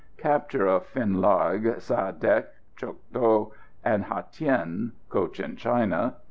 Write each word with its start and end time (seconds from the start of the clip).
Capture 0.17 0.65
of 0.65 0.87
Finh 0.87 1.17
Larg, 1.17 1.79
Sa 1.79 2.11
dec, 2.11 2.47
Cho 2.75 2.95
doc 3.13 3.51
and 3.85 4.05
Hatien 4.05 4.93
(Cochin 5.11 5.55
China). 5.55 6.15